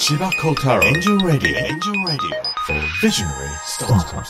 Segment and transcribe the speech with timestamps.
[0.00, 4.24] 千葉幸太郎エンジェルラディオエンジェルラディオビジョナリースター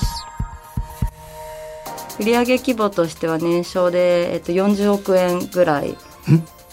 [2.18, 5.96] 売上規模としては年商で、えっと、40億円ぐらい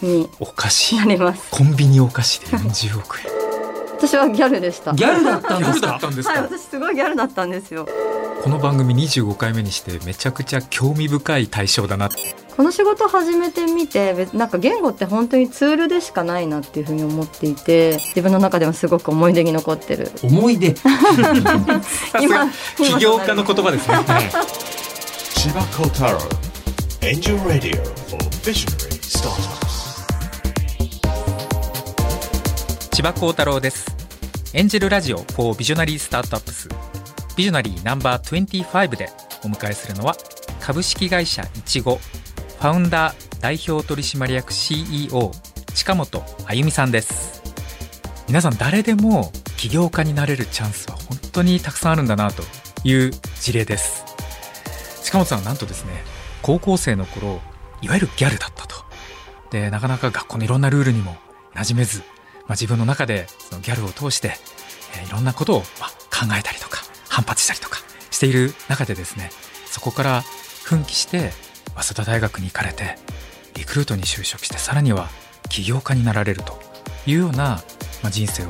[0.01, 1.51] にお菓子なります。
[1.51, 3.27] コンビニお菓子で40億円。
[3.99, 4.93] 私はギャルでした。
[4.93, 7.85] ギャルだったんギャルだですかったんですか、はい私すごいギャルだったんですよ
[8.43, 12.09] この番組25回目にしてめちゃくちゃ興味深い対象だな。
[12.55, 20.11] この仕事始めてみて別なんか言語って本当にツールでしかないなっていうふうに思っていて自分の中でもすごく思い出に残ってる。
[20.23, 20.73] 思い出？
[20.77, 20.89] さ
[21.83, 23.97] すが起業家の言葉ですね、
[25.35, 26.19] 千葉幸太郎
[27.01, 29.67] エンジェルラディオ for visionary startups.
[32.91, 33.85] 千葉幸太郎です。
[34.53, 35.75] エンジェルラジオ for ビジ
[37.37, 39.09] ナリースタートアップスビジョナリーナンバー25で
[39.43, 40.15] お迎えするのは
[40.59, 45.31] 株式会社いちごファウンダー代表取締役 CEO
[45.75, 47.43] 近本あゆみさんです。
[48.27, 52.41] 皆さん誰でも起業家になれるチャンスは本当にたくさんあるんだなと
[52.83, 54.03] いう事例です。
[55.03, 55.91] 近本さんはなんとですね
[56.41, 57.39] 高校生の頃
[57.81, 58.75] いわゆるギャルだったと。
[59.51, 61.15] でなかなか学校のいろんなルールにも
[61.53, 62.01] 馴染めず
[62.47, 64.29] まあ、自分の中でそのギャルを通して、
[64.95, 66.81] えーいろんなことをまあ考えたりとか
[67.17, 67.79] 反発したりとか
[68.11, 69.31] している中でですね
[69.65, 70.21] そこから
[70.63, 71.31] 奮起して
[71.75, 72.95] 早稲田大学に行かれて
[73.55, 75.09] リクルートに就職してさらには
[75.49, 76.59] 起業家になられると
[77.07, 77.63] いうような、
[78.03, 78.49] まあ、人生を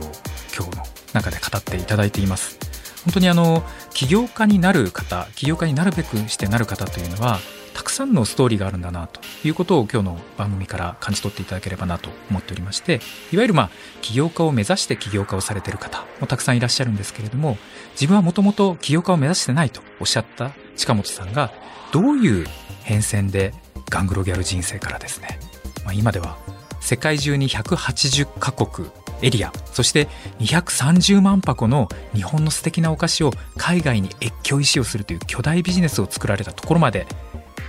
[0.53, 2.59] 今日の中で語っていただいています。
[3.05, 7.39] 本当にあの起業家になる方起業家になるべくしてなる方というのは
[7.77, 13.69] たくさんのストーリーがあるんだなということを今日の番組から感じ取っていただければなと思っておりましていわゆるまあ
[14.01, 17.55] 起業家を目指して起業家をされている方もたくさんいらっしゃるんですけれども
[17.91, 21.51] 自分はもともと起業家を目指してないとおっしゃった近本さんが
[21.91, 22.47] どういう
[22.81, 23.53] 変遷で
[23.91, 25.39] ガングロギャル人生からですね、
[25.85, 26.35] まあ、今では
[26.81, 28.89] 世界中に180カ国
[29.21, 30.07] エリアそして
[30.39, 37.07] 230万箱の日本の素敵なお菓子を海外に越境石をするという巨大ビジネスを作られたところまで、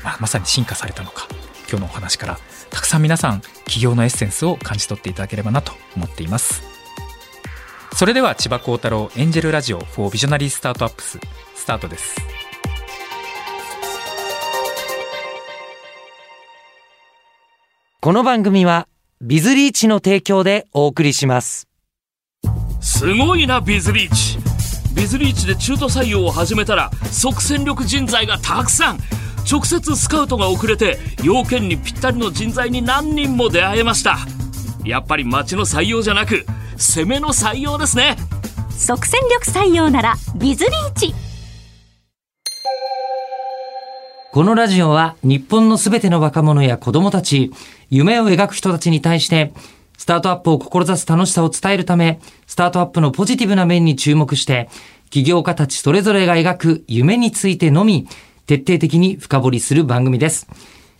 [0.09, 1.29] まあ、まさに進化されたのか。
[1.69, 2.39] 今日のお話から
[2.71, 6.63] たくさん皆さん起業のエッセンスを感じ取っていただければなと思っています。
[7.93, 11.19] それでは千葉幸太郎エンジェルラジオ for ビジョナリースタートアップス
[11.55, 12.17] スタートです。
[18.01, 18.89] この番組は
[19.21, 21.69] ビズリーチの提供でお送りします。
[22.81, 24.39] すごいなビズリーチ。
[24.95, 28.99] ビズリーチで中途採用を始めたら即戦力人材がたくさん
[29.51, 34.19] 直接スカウトが遅れて要件にぴったりの人材に何人も出会えました。
[34.85, 36.45] やっぱり町の採用じゃなく
[36.77, 38.17] 攻めの採用ですね。
[38.71, 41.15] 即戦力採用ならビズリーチ。
[44.31, 47.51] このラジオは日本のすべての若者や子供たち、
[47.89, 49.53] 夢を描く人たちに対して、
[49.97, 54.69] スタートアップを志す楽しさを伝えるため、スタートアップのポジティブな面に注目して、
[55.11, 58.07] 起業家たちそれぞれが描く夢についてのみ、
[58.49, 60.49] 徹底的に深掘りする番組です。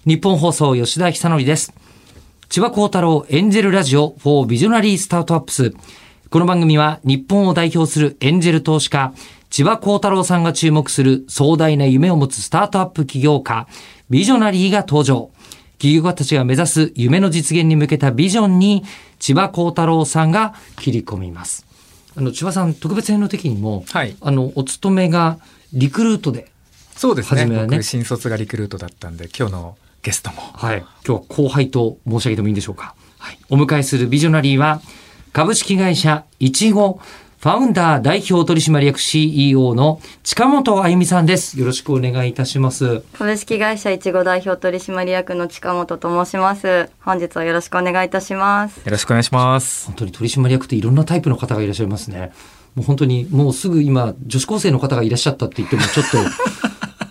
[0.05, 1.73] 日本放送吉田久典です。
[2.51, 5.73] 千葉幸太郎エンジェルラジオ for ビジョナリースタートアップス。
[6.29, 9.15] この番組は日本を代表するエンジェル投資家、
[9.49, 13.67] 千葉幸太郎さんが注目する壮大な夢を持つスタートアップ起業家、
[14.11, 15.31] ビジョナリーが登場。
[15.79, 18.85] 起業家たちが目指す夢の実現に向けたビジョンに、
[19.21, 21.65] 千葉幸太郎さんが切り込みます。
[22.15, 25.39] あの、千葉さん、特別編の時にも、はいあの、お勤めが
[25.73, 26.51] リクルートで、
[26.99, 30.79] そうですね初めはね僕新卒がリクルートだったんで今日のゲストもはい。
[30.79, 32.95] 今日は後輩と申し上げてもいいんでしょうか。
[33.19, 33.39] はい。
[33.51, 34.81] お迎えするビジョナリーは、
[35.33, 37.01] 株式会社いちご
[37.41, 41.59] ファウンダー代表取締役 CEO の近本あゆみさんです。
[41.59, 43.03] よろしくお願いいたします。
[43.13, 52.33] 株式会社いちご代表取締役の近本と申します本日はよろしくお願いいたしますよろしくお願いします本当に取締役っていろんなタイプの方がいらっしゃいますね。
[52.75, 56.19] もう本当にもうすぐ今女子高生の方がいらっしゃったって言ってもちょっと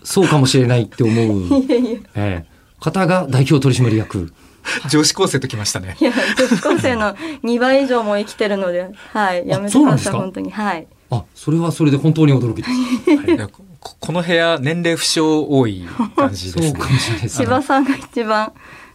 [0.07, 1.44] そうかもしれないって思う、
[2.16, 2.45] ええ。
[2.79, 4.31] 方が代表取締役。
[4.90, 5.95] 女子高生ときましたね。
[6.00, 10.12] いや女子高生の2倍以上も生きてるのではいやめてくだそうなんですか？
[10.12, 10.51] さい本当に。
[10.51, 10.88] はい。
[11.09, 12.69] あ、それはそれで本当に驚きです。
[12.69, 13.50] はい。
[13.80, 16.68] ここの部屋年齢不詳多い感じですね。
[16.69, 17.38] そうかもしれないです。
[17.38, 18.51] 千葉さんが一番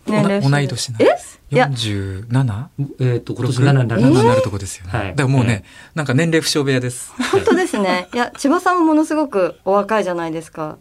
[0.06, 1.04] 年齢おな同い年なえ？
[1.50, 1.66] いや。
[1.68, 2.64] 47?
[3.00, 4.90] えっ、と、今年6 7になりますになるとこですよね。
[4.92, 5.08] はい。
[5.10, 5.64] だからもうね、
[5.94, 7.12] なんか年齢不詳部屋です。
[7.32, 8.08] 本当ですね。
[8.12, 10.76] いや千葉さんもものすごくお若いじゃないですか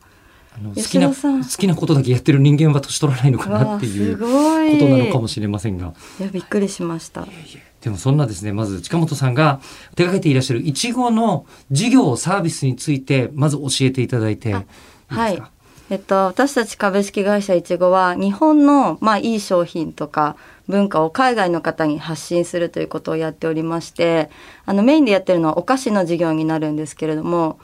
[0.54, 5.94] あの好きな、好きなことだけやってる人間は年取らないのかなっていうことなのかもしれませんが。
[6.20, 7.28] いやびっくりしました。
[7.82, 9.60] でもそんなですね、まず近本さんが
[9.96, 15.42] 手掛けていらっしゃるいちごの事業サービスについて、まず教えていただいていいですか、はい。
[15.92, 20.38] えっと、私たち株式会社いちごは日本の、まあ、いい商品とか
[20.70, 24.30] 文化を海外の方に発信するということをやっておりまして
[24.66, 27.60] あのメインでやってるのはお菓子の事業になるんですけれども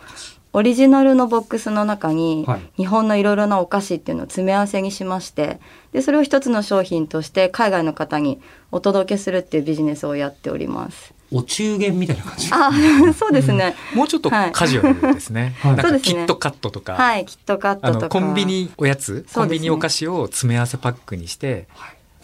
[0.58, 5.60] オリジナルのボックスの中にはい日本のいろいろなお菓子っていうのを詰め合わせにしまして
[5.92, 11.14] でそれを一つの商品として海外の方にお届けするっていうビジネスをやっております。
[11.32, 12.50] お中元みたいな感じ？
[12.52, 12.72] あ
[13.14, 15.56] そうですね、もうちょっとはいカジュアルですね。
[15.60, 21.68] は いなんそうですねかキットカットとか、はいキットカッあトとかのコンビニおやつ、コンビニお菓子を詰め合わせパックにして、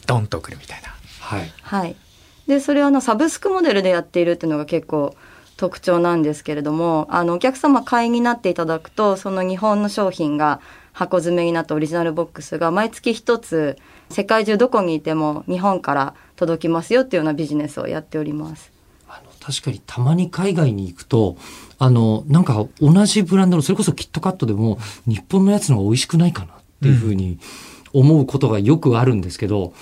[0.07, 0.95] ドンと送るみたいな。
[1.19, 1.51] はい。
[1.61, 1.95] はい、
[2.47, 5.15] でそれはあのサブスクモデルでやっているっていうのが結構
[5.57, 10.59] 特徴なんですけれどもあのお客様会員になっていただくとその日本の商品が
[10.93, 13.77] 箱詰めになったオリジナルボックスが毎月一つ
[14.09, 18.71] 世界中どこにいても日本から届きますよっていうようなビジネスをやっております。
[19.07, 21.37] あの確かにたまに海外に行くと、
[21.77, 27.37] あの、なんか同じブランドの、それこそキットカットでも、日本のやつの方が美味しくないかなっていうふうに
[27.91, 29.73] 思うことがよくあるんですけど、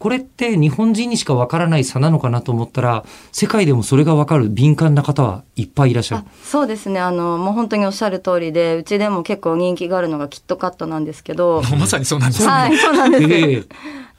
[0.00, 6.30] これって日本人にしかわからない差なのかなと思ったら、世界でもそれがわかる敏感な方はいっぱいいらっしゃるあ。
[6.42, 12.48] そうですねあのもう本当におっしゃる通りでうちでも結構人気があるのがキットカットなんですけど まさにそうなんですね。
[12.48, 13.64] はいそうなんです、ええ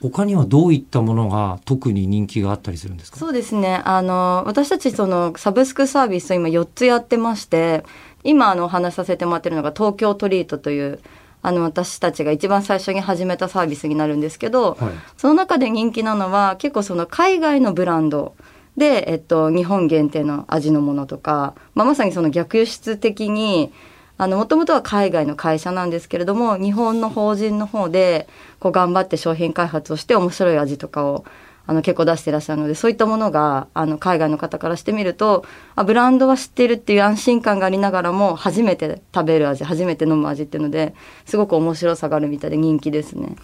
[0.02, 3.18] 他にはどういったものが特に人気があったりするんですか？
[3.18, 3.80] そうですね。
[3.84, 7.84] あの、私たちそのサブスクサービスを今4つやってまして、
[8.24, 10.98] 今あのお話しさせてもらってるのが東京トリートという、
[11.42, 14.92] あの私たちが一番最初に始めたサービスになるんですけど、はい。
[15.16, 18.34] その中で人気なのは結構その海外のブランド
[18.76, 23.72] で、えっと、日本限定の味のものとか、まあ、まさにその逆輸出的に、
[24.18, 28.28] あの、もともとは海外の会社なんですけれども、日本の法人の方で、
[28.60, 31.24] こう頑張って商品開発をして面白い味とかを、
[31.66, 35.44] あの、結構出してらっしゃるので、そういったものが、あの、海外の方からしてみると、
[35.76, 40.94] あ、ブランドは知ってるっていう安心感がありながらも、初めて食べる味、初めて飲む味っていうので、
[41.24, 43.36] すごく面白さがあるみたいで人気ですね。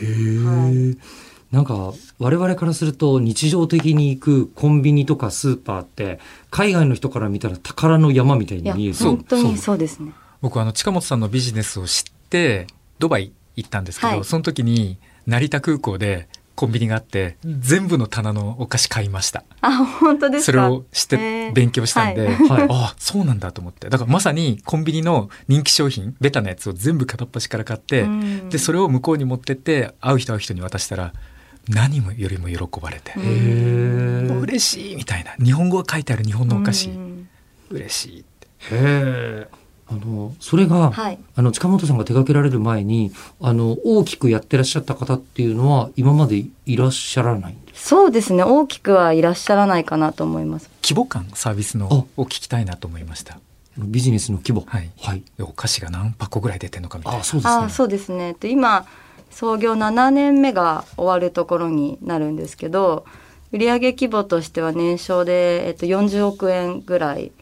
[0.00, 0.98] はい。
[1.52, 6.18] なんか我々からすると日常的に行くコンビニとかスーパーって
[6.50, 8.96] 海外の人から見たら宝の山みたいいや、に見える。
[8.96, 10.12] 本当にそうですね。
[10.42, 12.66] 僕あの近本さんのビジネスを知って
[12.98, 14.24] ドバイ行ったんですけど、はい。
[14.24, 19.44] その時に成田空港でコンビニがあって全部の棚のお菓子買いました。
[19.60, 20.46] あ、本当ですか？
[20.46, 22.36] それを知って勉強したんで、はい。
[22.36, 22.62] はい。
[22.62, 23.88] ああそうなんだと思って。
[23.88, 28.48] だからまさにコンビニの人気商品ベタなやつを全部片っ端から買って、うん。
[28.48, 31.12] でそれを向こうに持ってって会う人会う人に渡したら
[31.68, 33.12] 何もよりも喜ばれて、
[34.40, 35.34] 嬉しいみたいな。
[35.44, 37.28] 日本語が書いてある日本のお菓子、うん。
[37.70, 38.46] 嬉しいって。
[38.46, 39.48] へえ
[39.88, 41.18] あのそれが、はい。
[41.34, 48.42] あの近本さんが手掛けられる前にあの大きくやってらっしゃった方っていうのは今までいらっしゃらないんですそうですね。
[48.42, 50.70] 大きくはいらっしゃらないかなと思います。
[50.82, 52.20] 規模感サービスのあ。
[52.20, 53.38] を聞きたいなと思いました。
[53.78, 54.62] ビジネスの規模。
[54.66, 54.90] はい。
[55.00, 57.20] はい、お菓子が何箱ぐらい出てるのかみたいな。
[57.20, 57.64] あそうですね。
[57.64, 58.36] あそうですね。
[58.40, 58.86] で今
[59.30, 63.04] 創業7年目が終わるところになるんですけど、
[63.52, 67.32] 売上規模としては年商でえっと40億円ぐらい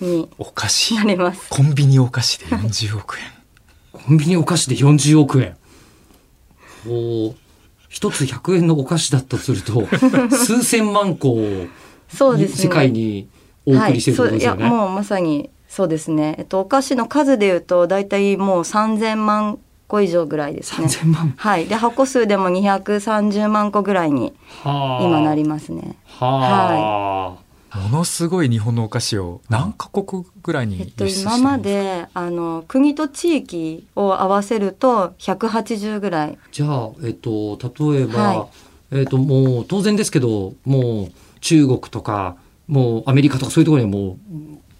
[0.00, 1.48] にお菓子なります。
[1.50, 3.38] コンビニお菓子で40億円
[3.92, 5.56] コンビニお菓子で40億円
[6.86, 7.34] お
[7.88, 9.86] 一つ100円のお菓子だとすると
[10.30, 11.66] 数千万個を
[12.08, 12.62] そうですね。
[12.64, 13.28] 世界に
[13.66, 16.36] お送りしてるってことですよね、はい、そういやもうまさにそうですね。
[16.38, 20.86] えっとお菓子の数でいうとだいたいもう3000万個以上ぐらいですね。
[20.86, 21.66] 3000万はい。
[21.66, 25.96] で箱数でも230万個ぐらいにはあ今なりますね。
[26.06, 36.38] はあ、ものすごい日本のお菓子を何カ国ぐらいにえっと、輸出してる今まであの国と地域を合わせると180ぐらい。
[36.50, 38.98] じゃあ、えっと、例えば、はい。
[39.00, 42.36] えっと、もう当然ですけど、もう中国とか、
[42.68, 44.18] もうアメリカとかそういうところにはも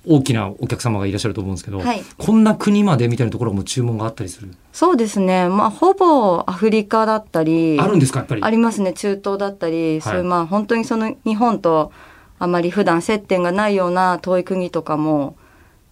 [0.06, 2.02] う大きなお客様がいらっしゃると思うんですけど、はい。
[2.16, 4.54] こんな国までみたいなところも注文があったりする？
[4.72, 5.48] そうですね。
[5.50, 8.42] まあほぼアフリカだったりあるんですか、やっぱり？
[8.42, 8.94] ありますね。
[8.94, 11.92] 中東だったり、そういうまあ本当にその日本と
[12.38, 15.37] あまり普段接点がないような遠い国とかも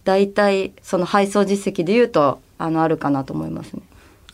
[0.03, 3.81] 大体その配送実績で言うとあのあるかなと思いますね。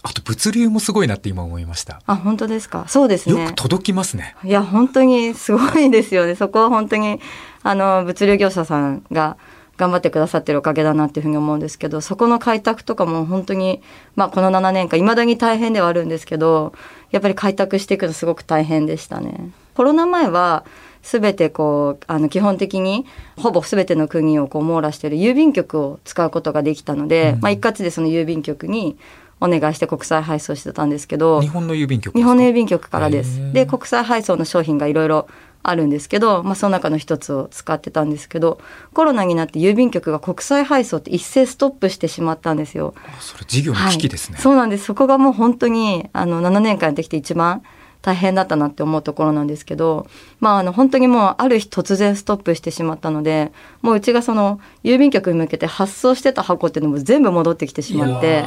[0.06, 2.02] あと物流もすごいなって今思いました。
[2.06, 2.86] あ本当ですか？
[2.90, 3.42] そうですね。
[3.42, 4.36] よく届きますね。
[4.44, 6.36] いや、本当にすごいですよね。
[6.36, 7.22] そこは本当に、
[7.64, 9.38] あの、物流業者さんが
[9.78, 13.82] 頑張ってくださってるおかげだなっていうふうに思うんですけど、そこの開拓とかも本当に、
[14.18, 16.74] まあ、この7年間、未だに大変ではあるんですけど、
[17.12, 19.52] やっぱり開拓していくのすごく大変でしたね。
[19.74, 20.66] コロナ前は、
[21.04, 23.06] すべてこう、あの、基本的に、
[23.38, 28.98] ほぼすべての国をこう網羅している郵便局を使うことができたので、まあ、一括でその郵便局に
[29.42, 33.52] お願いして国際配送してたんですけど、日本の郵便局日本の郵便局からです。
[33.52, 35.28] で国際配送の商品がいろいろ
[35.62, 38.60] あるんですけど、まあ、その中の一つを使ってたんですけど
[38.94, 42.94] コロナになって郵便局が国際配送って一斉ストップしてしまったんですよ。
[43.20, 44.36] それ事業の危機ですね。
[44.36, 47.64] はい、そうなんですそこがもう本当にあの7年間やってきて一番
[48.04, 50.08] 大変だったなって思うところなんですけど、
[50.42, 58.44] まあ、あの本当にもうある日突然ストップしてしまったのでもううちがその郵便局に向けて発送してた箱っていうのも全部戻ってきてしまって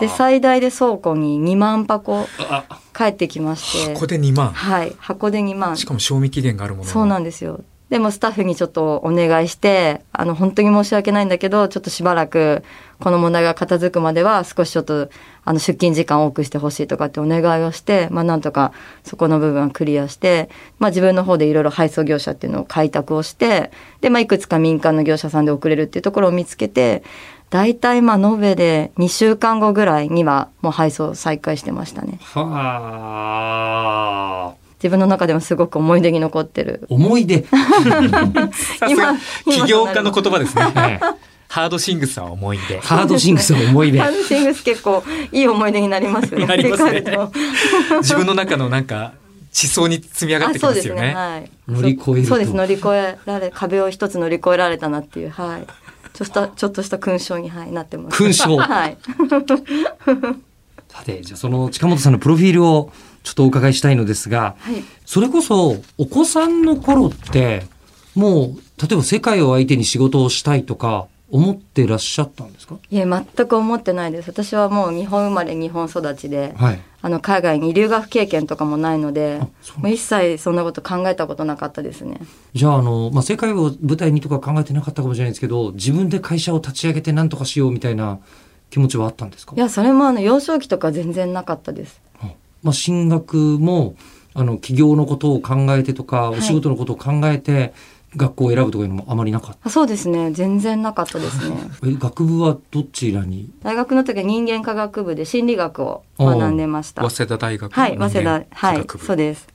[0.00, 2.26] で最大で倉庫に2万箱
[2.94, 4.52] 帰ってきまして箱で2万？
[4.52, 5.76] はい箱で2万。
[5.76, 7.64] しかも賞味期限があるものそうなんですよ。
[7.88, 12.64] でもスタッフにちょっとお願いして、あの、本当に申し訳ないんだけど、ちょっとしばらく、
[12.98, 15.08] この問題が片付くまでは、少しちょっと、
[15.46, 18.72] あの、出勤時間を多くしてほしいとかってお願いをして、まあ、なんとか、
[19.04, 20.50] そこの部分はクリアして、
[20.80, 27.04] まあ、自分の方でいろいろ配送業者っていうのを開拓をして、で、まあ、いくつか民間の業者さんで送れるっていうところを見つけて、
[27.48, 32.18] 大体、まあ、延べで2週間後ぐらいには、もう配送再開してましたね。
[32.20, 32.42] は
[34.52, 34.66] あ。
[34.82, 36.86] 自分の中でもすごく思い出に残ってる。
[36.90, 37.44] 思い出。
[38.90, 41.00] 今起業家の言葉ですね。
[41.48, 42.80] ええハードシングスは思い出。
[42.80, 44.10] ハードシングスの思い出ハ。
[44.10, 46.46] ードシングス結構いい思い出になりますよね。
[46.48, 47.04] なりますね
[47.98, 49.12] 自分の中のなんか
[49.52, 51.14] 地層に積み上がってきますよね。
[51.14, 51.50] はい。
[51.66, 52.52] 乗り越えそうです。
[52.52, 55.66] 乗り越えられ、壁を一つ乗り越えられたなっていう、はい。
[56.12, 58.16] ちょっとした、 ちょっとした勲章に、はい、なってます。
[58.16, 58.98] 勲章 はい。
[60.88, 64.84] さて、じゃあその近本さんのプロフィールをちょっとお伺いしたいのですが、はい。
[65.06, 67.66] それこそお子さんの頃って、
[68.14, 72.76] もう、例えば世界を相手に仕事をしたいとか思ってらっしゃったんですか？
[72.90, 74.30] いえ、全く思ってないです。
[74.30, 76.80] 私はもう日本生まれ、日本育ちで、はい。
[77.02, 79.38] あの、海外に留学経験とかもないので
[79.76, 82.20] もう一切そんなこと考えたことなかったですね。
[82.52, 88.18] じゃあ、あの、まあ、世界を舞台にとか考えてなかったかもしれないですけど、自分で会社を立ち上げて何とかしようみたいな
[88.70, 89.54] 気持ちはあったんですか？
[89.56, 92.00] いや、それもあの、幼少期とか全然なかったです。
[92.62, 93.94] まあ、進学も、
[94.34, 97.72] あの、企業のことを考えてとか、いお仕事のことを考えて、
[98.14, 99.58] 学校を選ぶとかいうのもあまりなかった？
[99.64, 100.30] あそうですね。
[100.32, 101.56] 全然なかったですね。
[101.84, 103.50] え学部はどちらに？
[103.62, 107.02] 大学の時は人間科学部で心理学を学んでました。
[107.02, 108.30] 早稲田大学のはい、早稲田。
[108.30, 109.46] はい科学、部そうです。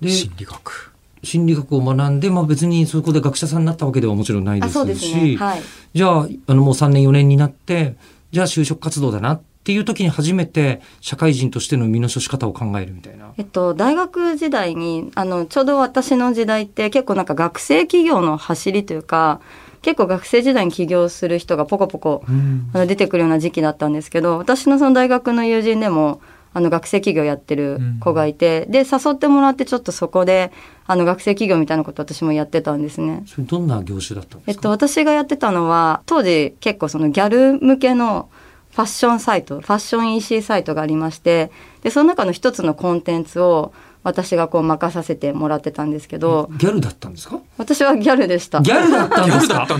[0.00, 0.92] で、心理学。
[1.22, 5.36] 心理学を学んで、まあ別にそこで学者さんになったわけではもちろんないであ、すし、そうですね。
[5.36, 5.62] はい。
[5.94, 7.96] じゃあ、あのもう3年4年になって、
[8.30, 13.32] じゃあ就職活動だなっていう時に初めて社会人としての身の処し方を考えるみたいな。
[13.36, 19.40] えっと、大学時代に、あの、ちょうど私の時代って結構なんか学生企業の走りというか、
[19.82, 26.20] 結構学生時代に起業する人がポコポコうんあの出てくるような時期だったんですけど、私のその大学の友人でも、
[26.54, 30.52] あの学生企業やってる子がいて、で、誘ってもらってちょっとそこで、
[30.86, 33.24] あの学生企業みたいなこと私もやってたんですね。
[33.26, 34.52] それどんな業種だったんですか？
[34.52, 38.30] えっと、私がやってたのは、当時結構そのギャル向けの
[38.76, 41.50] ファッションサイト、ファッション EC サイトがありまして、
[41.82, 47.40] で、その中の一つのコンテンツを私がこう任させてもらってたんですけど、ギャルだったんですか？
[47.56, 48.60] 私はギャルでした。
[48.60, 49.30] ギャルだったん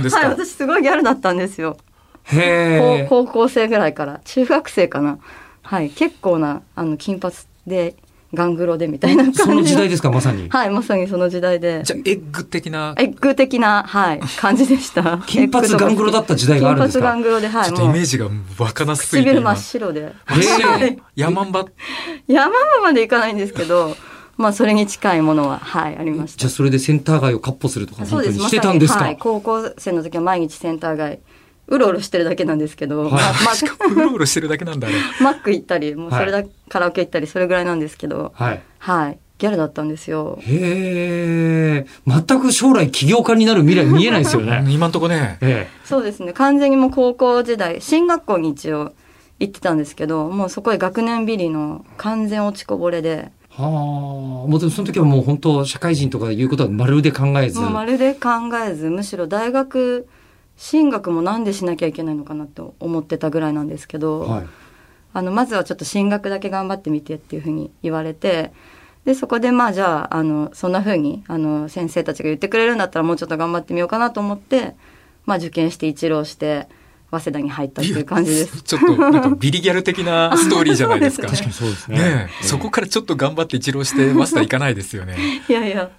[0.03, 0.21] ですか？
[0.21, 1.77] はい、私すごいギャルだったんですよ。
[2.25, 3.07] へえ。
[3.11, 5.19] 高高校生ぐらいから、中学生かな。
[5.63, 7.35] はい、結構な、あの、金髪
[7.67, 7.97] で、
[8.37, 10.49] ガングロでみたいな感じその時代ですか、まさに。
[10.49, 11.83] はい、まさにその時代で。
[11.83, 15.19] じゃあエッグ的なエッグ的な、はい、感じでした。
[15.27, 17.07] 金髪ガングロだった時代があるんですか？
[17.07, 18.29] 金髪ガングロで、はい、ちょっとイメージが
[18.59, 20.13] 湧かなすぎて今唇真っ白で。
[20.27, 21.65] 真っ白はいヤマンバ
[22.29, 22.53] 山
[22.83, 23.97] までいかないんですけど、
[24.37, 26.39] まあそれに近いものは、はい、ありました。
[26.41, 28.39] じゃあそれでセンター街をカッポするとかそうです。
[28.39, 31.21] 本当にしてたんですか、まはい、高校生の時は毎日センター街、
[31.69, 33.13] うろうろしてるだけなんですけど、はい
[33.45, 34.89] ましかもうろうろしてるだけなんだ
[35.21, 38.63] マック行ったり、もうそれだ、カラオケ行ったり、それぐらいなんですけど、はい。
[38.79, 40.39] はい、ギャルだったんですよ。
[40.43, 41.87] へえ。
[42.07, 44.65] 全く将来起業家になる未来見えないですよ うんね。
[44.69, 46.33] 今んとこねえそうですね。
[46.33, 48.93] 完全にもう高校時代、進学校に一応
[49.41, 53.63] 行ってたんですけど、もうそこで学年ビリの完全落ちこぼれで、え。
[53.63, 53.71] はあ。
[53.71, 57.59] もうでもその時はもう本当社会人とかいうことはまるで考えず。
[57.59, 58.31] もうまるで考
[58.65, 60.07] えず、むしろ大学
[60.57, 64.47] 進学もなんでしなきゃいけないのかなと思ってたぐらいなんですけど、はい。
[65.13, 68.53] あの、まずはちょっと進学だけ頑張ってみてっていうふうに言われて、
[69.05, 74.75] で、そこでまあじゃあ、あの、そんなふうに、あの、先生たちが言ってくれるんだったらもうちょっと頑張ってみようかなと思って、
[75.25, 76.69] まあ受験して一浪して、
[77.11, 78.63] 早稲田に入ったっていう感じです。
[78.63, 81.99] ちょっとなんか ビリギャル的なストーリーじゃないですかそう確かにそうですね。
[81.99, 85.17] ねえそこからちょっと頑張って一浪してマスター行かないですよね
[85.49, 85.91] いやいや、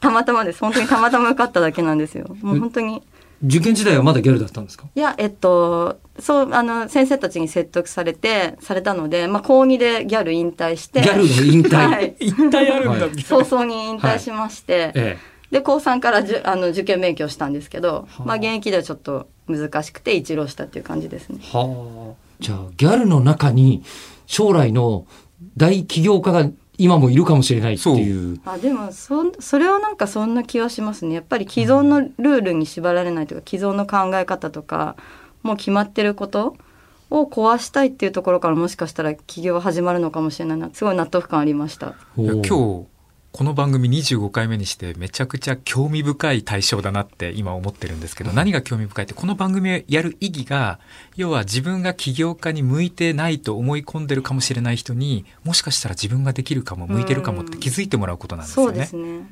[0.00, 0.60] たまたまです。
[0.60, 2.26] 本当にたまたま受かっただけなんですよ。
[2.42, 3.02] もう本当に。
[3.44, 4.86] 受験時代はまだギャルだったんですか？
[4.94, 11.00] いや、えっと、そう、あの、先生たちに説得されて、されたので、まあ、高2でギャル引退して。
[11.02, 11.88] ギャルの引退？
[11.88, 12.16] はい。
[12.18, 15.18] 一体あるんだ、はい早々に引退しまして、え
[15.50, 21.38] で、高3からじゅあの受験勉強したんですけど、はあまあ、現役ではちょっと難しくて一浪したっていう感じですね。
[21.40, 21.56] え。
[21.56, 22.14] はあ。
[22.40, 23.82] じゃあ、ギャルの中に
[24.26, 25.06] 将来の
[25.56, 28.40] 大起業家が今もいるかもしれないっていう。
[28.44, 31.14] あでもそんそれはなんかそんな気はしますね。
[31.16, 34.96] やっぱり既存のルールに縛られないというか既存の考え方とか
[35.42, 36.56] もう決まってること
[37.10, 40.70] を壊したいっていうところからもしかしたら起業は始まるのかもしれないな。
[40.72, 41.94] すごい納得感ありました。
[42.16, 42.86] 今日
[43.38, 50.80] この番組25回目にしてめちゃくちゃ興味深い対象だなって今思ってるんですけど、何が興味深いってこの番組をやる意義が
[51.14, 58.86] 要は自分が起業家に向いてないと思い込んでるかもしれない人にもしかしたら自分ができるかも向いてるかもって気づいてもらうことなんですよね。
[58.86, 59.20] そうです。
[59.20, 59.24] ね。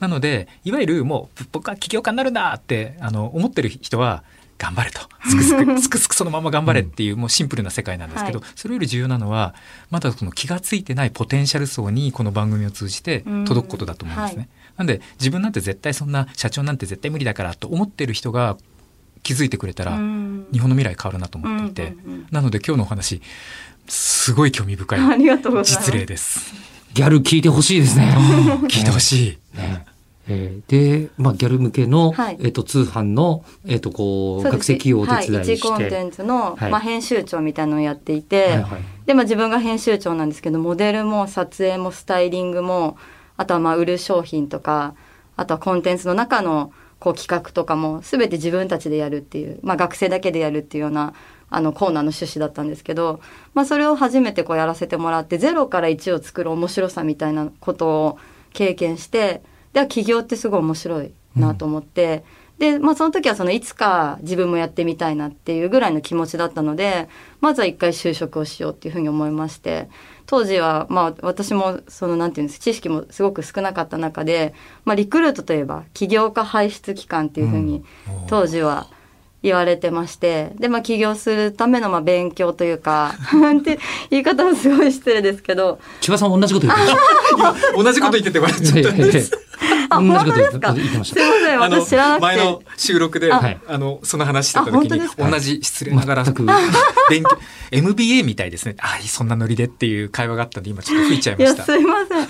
[0.00, 4.24] なのでいわゆるもう僕は起業家になるんだってあの思ってる人は
[4.58, 5.00] 頑張れと。
[5.28, 8.48] すくすく すくすくそのまま頑張れっていうもうシンプルな世界なんですけど、はい。
[8.54, 9.54] それより重要なのは
[9.90, 14.48] まだその気が付いてないポテンシャル層にこの番組を通じて届くことだと思うんですね。
[14.76, 18.56] なんで自分なんて絶対そんな社長なんて絶対無理だからと思ってる人が
[19.22, 20.46] 気づいてくれたらうん。
[20.52, 21.96] 日本の未来変わるなと思っていて、
[22.30, 23.22] なので今日のお話
[23.88, 25.90] すごい興味深いありがとうございます。
[25.90, 26.54] 実例です。
[26.94, 28.14] ギャル聞いてほしいですね。
[28.68, 29.56] 聞いてほしい。
[29.56, 29.91] ね
[30.28, 32.38] えーで、まあ、ギャル向けの、はい。
[32.40, 35.52] えっ、と、通販の、えっ、と、こう、学生企業をお手伝いはい、して。
[35.54, 36.70] 一コンテンツの、はい。
[36.70, 42.96] まあ、編集長みたいなのをやっていて、はいはいで、まあ、自分が編集長なんですけどモデルも撮影もスタイリングも
[43.36, 44.94] あとはまあ売る商品とか
[45.36, 51.14] あとはコンテンツの中のこう企画とかも全て自分たちでやるっていう、まあ、学生だけでやるっていうような
[51.50, 53.20] あのコーナーの趣旨だったんですけど、
[53.54, 58.18] まあ、それを初めてこうやらせてもらってゼロから1を作る面白さみたいなことを
[58.52, 62.24] 経験してでは起業ってすごい面白いなと思って。
[62.58, 67.08] で、まあ、その時はそのいつか自分もやってみたいなっていうぐらいの気持ちだったので
[67.40, 69.88] まずは一回就職をしようっていうふうに思いまして
[70.26, 77.84] 当時はまあ私もそのなんていうんです知識もすごく少なかった中で、まあ、リクルートといえば起業家輩出機関っていうふうに
[78.28, 78.86] 当時は
[79.42, 83.14] 言われてましてでまあ起業するためのまあ勉強というか
[83.58, 83.78] って
[84.10, 87.74] 言い方はすごい失礼ですけど千葉さん同じこと言ってました。
[87.82, 89.38] 同じこと言ってて笑っちゃったんです。
[89.90, 90.72] あ同じこと言って本当ですか？
[90.74, 91.20] 言ってました。
[91.20, 97.38] すいません私知らなくて前の収録で、はいあのその話してたあ時に同じ失礼ながら勉強
[97.70, 98.76] MBA みたいですね。
[98.78, 101.64] あそんなノリでっていう会話があったんで今ちょっと吹いちゃいました。
[101.64, 102.28] すいません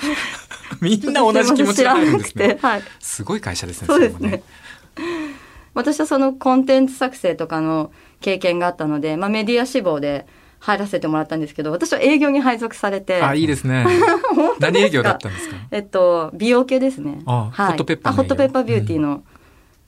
[0.81, 2.59] みんな同じ気持ちが入るんですね
[2.99, 3.87] すごい会社ですね。
[3.87, 4.43] そうですね
[5.75, 10.27] 私はそのコンテンツ作成とかの経験があったので、まあ、メディア志望で
[10.61, 13.23] 入らせてもらったんですけど私は営業に配属されて。
[13.23, 13.85] あいいですね。
[14.61, 15.57] 何営業だったんですか？
[15.71, 17.21] えっと美容系ですね。
[17.27, 19.23] あホットペッパーホットペッパービューティーの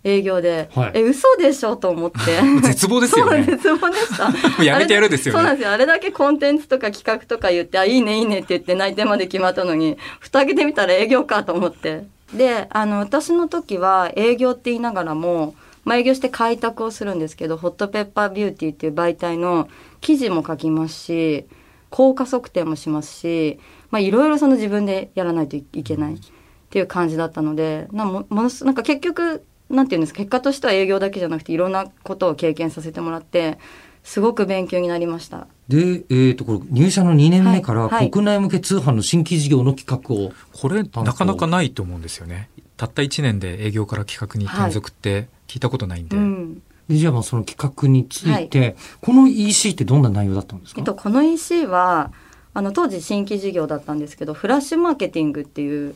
[0.03, 0.41] 営業。
[0.41, 0.91] で、はい。
[0.95, 2.19] え嘘でしょと思って。
[2.67, 3.45] 絶望ですよね。
[3.47, 4.29] そう絶望でした。
[4.31, 5.39] もうやめてやるですよね。
[5.39, 5.73] そうなんですよ。
[5.73, 12.05] あれだけコンテンツとか企画とか言ってあいいねいいねって言って内定まで決まったのに蓋開けてみたら営業かと思って。
[12.33, 19.69] であの私の時は営業って言いながらも、まあ、営業して開拓をするんですけどホットペッパービューティーっていう媒体の
[20.01, 21.47] 記事も書きますし
[21.91, 26.19] 効果測定もしますしまあいろいろその自分でやらないといけないっ
[26.71, 33.59] ていう感じだったのでなもものすなんか結局なんていうんですか結果としては営業だけじゃなくていろんなことを経験させてもらって
[34.03, 35.49] すごく勉強になりました。
[35.67, 42.51] で、えっ、と、これ、入社の2年目から、はいはい国内向け通販の新規事業の企画を、これなかなかないと思うんですよね。
[42.77, 46.17] たった1年で営業から企画に転属って聞いたことないんで。
[46.17, 46.63] うん。
[46.89, 52.13] でじゃあ、まあ、その企画について、この EC ってどんな内容だったんですか、えっと、この EC は
[52.53, 55.95] あの当時新規事業だったんですけどフラッシュマーケティングっていう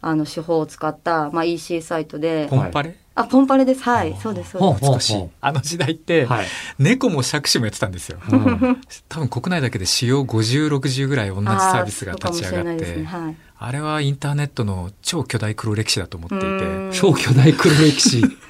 [0.00, 2.46] あの手法を使った、まあ、EC サイトで。
[2.48, 3.82] ポンパレ、あポンパレです。
[3.82, 4.16] はい。
[4.16, 5.06] そうですそうです。
[5.08, 5.28] しい。
[5.40, 6.46] あの時代って、はい。
[6.78, 8.18] 猫も杓子もやってたんですよ。
[8.30, 8.80] うん。
[9.08, 13.04] 多分国内だけで主要50、60ぐらい同じサービスが立ち上がって、ね。
[13.04, 13.36] はい。
[13.58, 16.48] あれはインターネットの超巨大黒歴史だと思っていて、う
[16.88, 16.90] ん。
[16.94, 18.22] 超巨大黒歴史。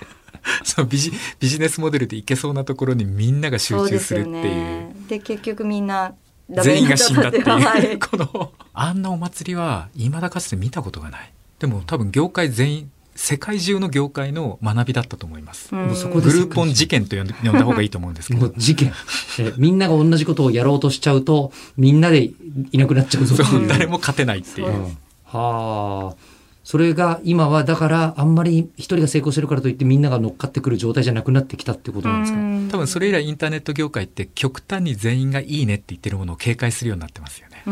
[0.64, 4.32] そのビジビジネスモデルでいけそうなところにみんなが集中するっていう。
[4.32, 4.96] でね。
[5.08, 6.14] で結局みんな
[6.48, 11.32] ダメ全員が死んだっていう、はい このあんなお祭りは未だかつて見たことがない。
[11.58, 15.86] でも多分業界全員世界中の業界の学びだったと思います、うん。
[15.88, 18.50] もうそこでグルーポン事件と呼んだ方がいいと思うんですけど。
[18.56, 18.92] 事件。
[19.38, 22.30] えみんなが同じことをやろうとしちゃうと、みんなで
[22.72, 23.68] いなくなっちゃうぞっていう。
[23.68, 24.66] 誰も勝てないっていう。
[24.68, 24.84] そううん。
[25.24, 26.29] はあ。
[26.62, 32.38] それが今はだからあんまり一人が成功してるからといってみんなが乗っかってくる状態じゃなくなってきたってことなんですか？
[32.38, 32.68] うん。
[32.70, 37.64] 多分それ以来インターネット業界って極端に全員がいいねって言ってるものを警戒するようになってますよね。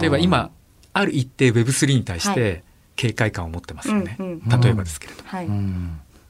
[0.00, 0.50] 例えば今
[0.92, 2.64] ある一定 Web3 に対して
[2.96, 5.30] 警戒感を持ってますよね、うんうん例えばですけれども、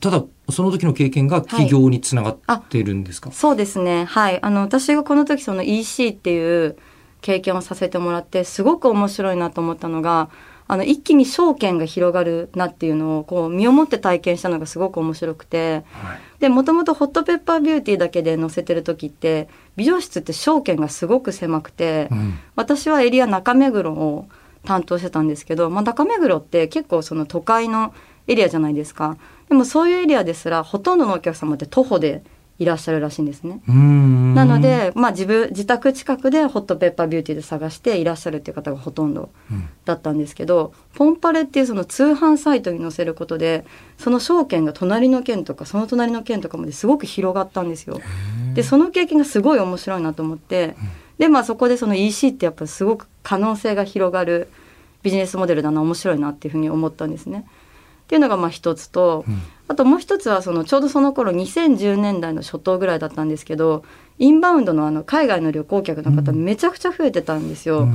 [0.01, 4.05] ただその時の経験が起業につながってるんですか、そうですね。
[4.05, 4.39] はい。
[4.43, 6.77] あの私がこの時その EC っていう
[7.21, 10.31] 経験をさせてもらってすごく面白いなと思ったのが
[10.69, 15.85] あの一気に証券が広がるなっていうのをこう身をもって体験したのがすごく面白くて。
[16.41, 22.39] でもともとホットペッパービューティーだけで載せてる時って美容室って証券がすごく狭くて、うん。
[22.57, 24.27] 私はエリア中目黒を
[24.65, 27.95] 担当してたんですけど、まあ、中目黒って結構その都会の
[28.27, 29.17] エリアじゃないですか。
[29.49, 32.25] でもそういうエリアですらほとんどのお客様って徒歩で
[32.63, 33.61] いらっしゃるらしいんですね。
[33.67, 39.31] なので、まあ、自分自宅近くでホットペッパービューティーで探していらっしゃるっていう方がほとんど
[39.85, 43.65] だったんですけど、ポンパレっていうその通販サイトに載せることで
[43.99, 48.01] その証券が隣の県とかその隣の県とかまですごく広がったんですよ。
[48.55, 50.77] でその経験がすごい面白いなと思って
[51.19, 54.49] でまあそこでその EC ってやっぱすごく可能性が広がる
[55.03, 57.45] ビジネスモデルだな面白いなっていうふうに思ったんですね。
[58.13, 59.25] っていうのがまあ一つと、
[59.69, 63.85] あともう一つはそのちょうどその頃2010年代の初頭ぐらいだったんですけど
[64.19, 67.89] インバウンドのあの海外の旅行客の方めちゃくちゃ増えてたんですよ。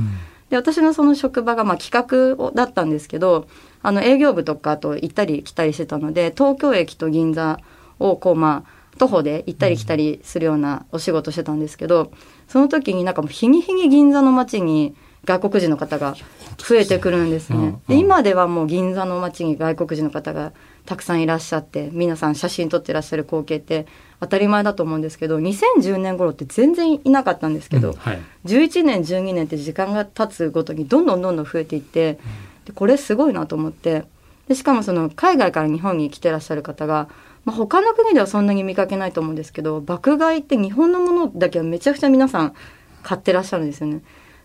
[0.50, 3.46] で私のその職場がまあ企画だったんですけど
[3.80, 7.60] あの営業部とかと行ったり来たりしてたので東京駅と銀座
[8.00, 12.10] をこうまあ徒歩で行ったり来たりするようなお仕事してたんですけど
[12.48, 14.96] その時になんかもう日に日に銀座の街に
[15.28, 16.14] 外国人の方が
[16.56, 17.78] 増えてくるんですね。
[17.86, 20.52] で今ではもう銀座の街に外国人の方が
[20.86, 23.86] たくさんいらっしゃって皆さん写真撮ってらっしゃる光景って
[24.20, 32.18] 当たり前だと思うんですけど2010年頃って全然いなかったんですけど、うんはい11年12年って時間が経つごとにどんどんどんどん増えていって
[32.64, 34.04] でこれすごいなと思って
[34.48, 37.10] でしかもその海外から日本に来てらっしゃる方が、
[37.44, 42.54] まあ、他の国ではそんなに見かけないと思うんですけど爆買いって日本のものだけはめちゃくちゃ皆さん
[43.02, 44.00] 買ってらっしゃるんですよね。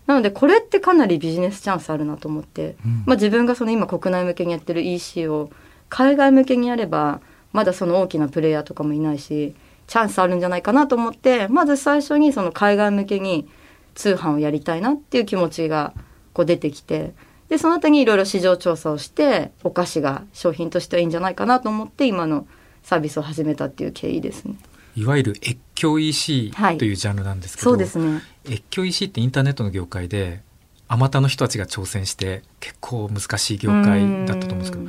[0.06, 5.50] なのでこれってかなりビジネスチャンスあるなと思って、まあ、自分がその今国内向けにやってる EC を
[5.88, 7.20] 海外向けにやれば
[7.52, 9.54] まだその大きなプレイヤーとかもいないし
[9.86, 13.48] チャンスあるんじゃないかなと思ってまず最初にその海外向けに
[13.94, 15.94] 通販をやりたいなっていう気持ちが
[16.32, 17.14] こう出てきて
[17.48, 22.46] でその後にいろいろ市場調査をしてお菓子が商品としてはいいんじゃないかなと思って今の
[22.82, 24.56] サービスを始めたっていう経緯ですね。
[24.96, 26.78] いわゆる越境 EC はい。
[26.78, 28.22] というジャンルなんですけど、そうですね。
[28.48, 30.42] 越境 EC ってインターネットの業界で
[30.88, 34.84] あまたの人たちが挑戦して結構難しい業界だったと思うんですけど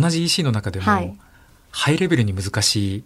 [0.00, 1.16] 同じ EC の中でも、はい。
[1.70, 3.04] ハイレベルに難しい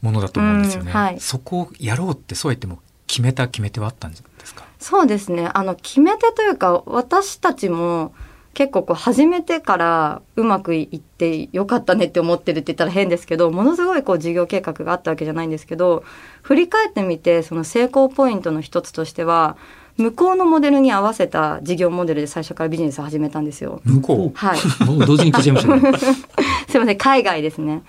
[0.00, 1.20] ものだと思うんですよね、うんはい。
[1.20, 4.64] そこをやろうってそうは言っても決めた決め手はあったんですか？
[4.78, 5.50] そうですね。
[5.52, 8.14] あの決め手というか私たちも
[8.54, 16.04] 結構こう始めてからうまくいってよかったねって思ってるって言ったら変ですけどものすごいこう事業計画があったわけじゃないんですけど
[16.42, 19.56] 振り返ってみてその成功ポイントの一つとしては
[19.96, 23.80] 向こうのモデルに合わせた事業モデルで最初からビジネスを始めたんですよ。
[23.84, 24.36] 向こう？
[24.36, 24.58] はい
[25.06, 25.98] 同時に聞いちゃいましたね。
[26.68, 27.82] すいません海外ですね、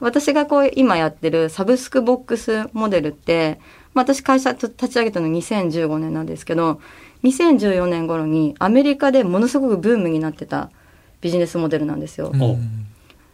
[0.00, 3.60] 私がこう今やってるサブスクボックスモデルって、
[3.94, 6.80] まあ、私会社と立ち上げたの2015年なんですけど
[7.24, 10.70] 2014年頃にアメリカでものすごくブームになってた
[11.20, 12.32] ビジネスモデルなんですよ。
[12.40, 12.56] お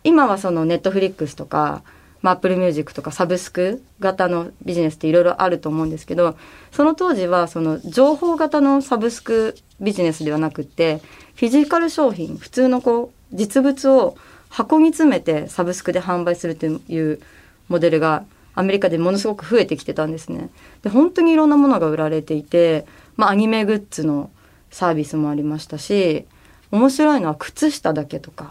[0.05, 1.83] 今はその Netflix とか、
[2.23, 6.37] まあ、 Apple Music とかサブスク型のビジネスっていろいろあると思うんですけど
[6.71, 11.01] その当時はその情報型のサブスクビジネスではなくって
[11.35, 14.17] フィジカル商品普通のこう実物を
[14.49, 17.21] 箱に詰めてサブスクで販売するという
[17.69, 18.25] モデルが
[18.59, 20.51] アメリカでものすごく増えてきてたんですね。
[20.83, 24.31] で本当にいろんなものが売られていて、まあ、アニメグッズの
[24.71, 26.27] サービスもありましたし
[26.73, 28.51] 面白いのは靴下だけとか。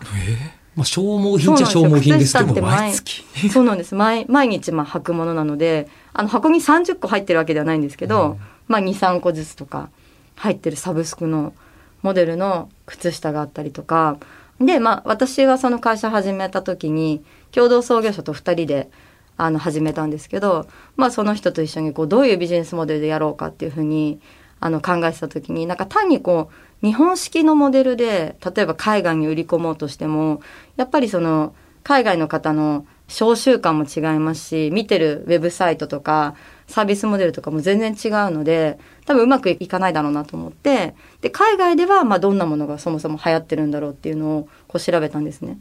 [0.78, 3.26] まあ、消耗品じゃ消耗品ですけど毎月。
[3.50, 3.96] そうなんです。
[3.96, 8.38] 毎毎日まあ履くものなのであの箱に30個入ってるわけではないんですけど、
[8.70, 9.90] まあ、23個ずつとか
[10.36, 11.54] 入ってるサブスクの
[12.02, 14.18] モデルの靴下があったりとか。
[14.62, 18.90] でまあ私がその会社始めた時に共同創業者と2人で
[19.38, 24.20] あの始めたんですけど、まあ、その人と一緒にこうどういうビジネスモデルでやろうかっていうふうに
[24.60, 26.50] あの考えてた時になんか単にこ
[26.82, 30.42] う日本式のモデルで例えば海外に売り込もうとしても
[30.76, 36.36] やっぱりその海外の方の召集慣も違いますし見てるウェブサイトとか
[36.68, 45.60] サービスモデルとかも全然違うので多分うまくいかないだろうなと思ってで海外ではまあどんなものがそもそも流行ってるんだろうっていうのをこう調べたんですね。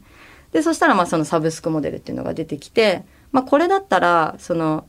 [0.51, 4.85] でそしたらまあそのサブスクモデルっていうのが出てきて、まあ、これだったらその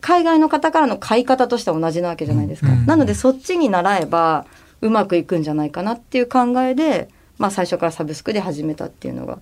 [0.00, 2.68] 海外の方からの買い方としては同じなわけじゃないですか。
[2.86, 4.46] なのでそっちに習えば
[4.80, 9.38] うまくいくんじゃないかなっていう考えで、まあ、最初からサブスクで始めたっていうのが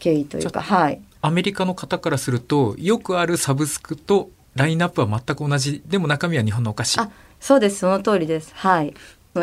[0.00, 1.00] 経緯というかはい。
[1.20, 5.82] アメリカの方からするとよくあるサブスクとラインナップは全く同じ。
[5.86, 6.98] でも中身は日本のお菓子。
[6.98, 7.78] あそうです。
[7.78, 8.52] その通りです。
[8.54, 8.94] はい。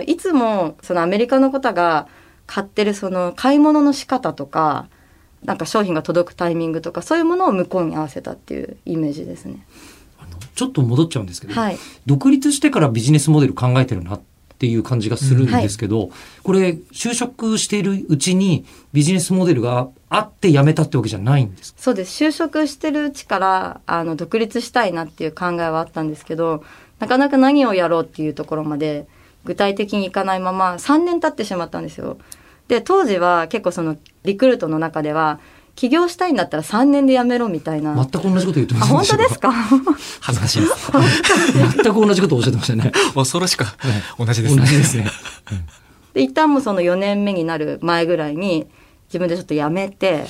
[0.06, 2.08] いつもそのアメリカの方が
[2.48, 4.88] 買ってるその買い物の仕方とか
[5.46, 9.66] なんか商品が届くタイミングとかそういうものを向こうに合わせたっていうイメージですね。
[10.56, 11.78] ちょっと戻っちゃうんですけど、はい。
[12.06, 14.22] 独立してからビジネスモデル考えてるなっ
[14.58, 16.12] ていう感じがするんですけど、
[16.44, 21.82] これ就職しているうちにビジネスモデルがあって辞めたってわけじゃないんですか？
[21.82, 22.24] そうです。
[22.24, 26.64] 就職してるうちからあの独立したいなっていう考えはあったんですけど
[27.00, 29.08] なかなか何をやろうっていうところまで
[29.44, 32.18] 具体的にいかないまま3年経ってしまったんですよ。
[32.68, 35.40] で当時は結構そのリクルートの中では
[35.76, 37.94] 起業したいんだったら3年で辞めろみたいな。
[37.96, 39.52] 全く同じこと言ってまあす本当ですか？
[40.22, 40.92] 恥ずかしいです。
[41.84, 42.92] 全く同じことをおっしゃってましたね。
[43.14, 43.66] 恐ろしく
[44.18, 44.62] 同じですね。
[44.62, 45.06] 同じですね。
[46.14, 48.68] で一旦もうその4年目になる前ぐらいに
[49.10, 50.26] 自分でちょっと辞めて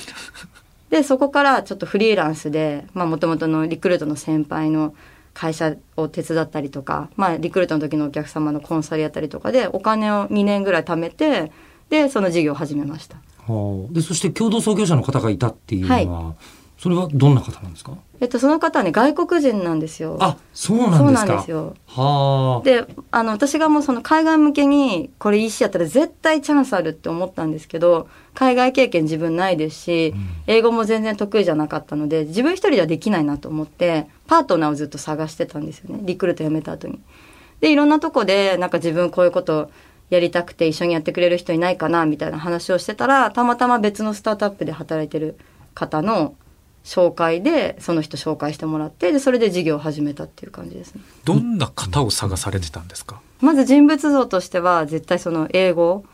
[0.90, 4.94] でそこからちょっとフリーランスでもともとのリクルートの先輩の
[5.32, 11.52] 会社を手伝ったりとか、まあ、リクルートの時のお客様のコンサルやったりとかでお金を2年ぐらい貯めて
[11.90, 13.16] でその事業を始めました。
[13.46, 16.34] はあ、でそして共同創業者の方がいたっていうのは、
[16.78, 17.96] それはどんな方なんですか？
[18.20, 20.16] えっと、その方はね外国人なんですよ。
[20.20, 21.74] あそうなんですかそうなんですよ。
[21.86, 30.14] はあであの私がもうその海外向けにこれ EC やったら絶対チャンスあるって思ったんですけど海外経験自分ないですし、
[30.46, 36.98] 英語も全然得意じゃなかったので自分一人ではできないなと思ってパートナーをずっと探してたんですよねリクルート辞めた後に。
[37.60, 39.70] でいろんなとこでなんか自分こういうこと
[40.10, 45.36] やりたくて一緒にやってくれる人いないかなみたいな話をしてたらたまたま別のスタートアップで働いてる
[45.74, 46.34] 方の
[46.84, 51.00] 紹介でその人紹介してもらってでそれで事業を始めたっていう感じですね。
[51.24, 53.20] どんな方を探されてたんですか？
[53.40, 56.04] まず人物像としては絶対その英語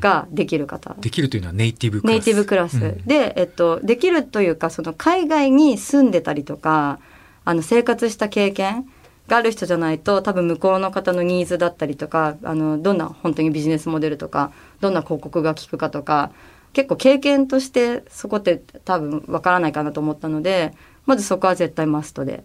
[0.00, 2.12] ができる方、できるというのはネイティブクラス。
[2.12, 3.02] ネイティブクラス、うん。
[3.06, 6.98] で、えっと、できるというかその海外に住んでたりとか
[7.44, 8.88] あの生活した経験
[9.28, 16.32] がある人じゃないと多分向こうの方のニーズだったりとかあのどんな本当にビジネスモデルとかどんな広告が効くかとか
[16.72, 20.74] 結構経験としてそこって多分わからないかなと思ったので
[21.06, 22.44] まずそこは絶対マストで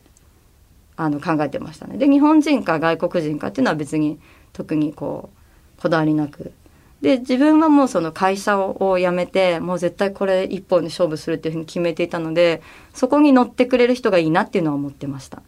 [0.96, 1.98] あの考えてましたね。
[1.98, 4.20] で日本人か外国人かっていうのは別に
[4.54, 5.32] 特にこ
[5.78, 6.54] うこだわりなく
[7.02, 12.62] で自分はもうその会社を辞めてもう絶対これ一本で勝負するっていうふうに決めていたので
[12.94, 15.42] そこに乗ってくれる人がいいなっていうのは思ってました。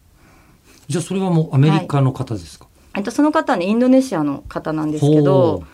[0.88, 2.66] じゃあそれはもうアメリカの方ですか、
[2.96, 5.64] えっと、その方はねインドネシアの方なんですけほどう。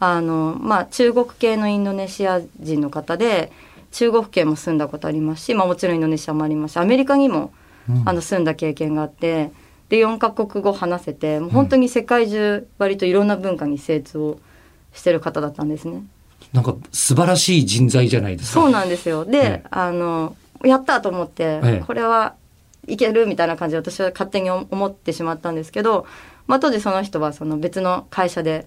[0.00, 3.52] あの、まあ、中国系のインドネシア人の方で
[3.92, 7.52] 中国系も住んだことありますし、まあ、もちろんインドネシアもありますしアメリカにも、
[7.88, 8.08] うん。
[8.08, 9.52] あの住んだ経験があって
[9.88, 14.38] で4カ国語話せてもう本当に世界中割といろんな文化に精通を
[14.92, 16.02] してる方だったんですね。
[16.52, 18.60] なんか素晴らしい人材じゃないですか。
[18.60, 19.24] そうなんですよ。
[19.24, 19.64] で、ええ。
[19.70, 21.84] あの、やったと思って、ええ。
[21.86, 22.34] これは
[22.86, 26.06] いけるみたいな感じで私は勝手に思ってしまったんですけど、
[26.46, 28.66] まあ当時その人はその別の会社で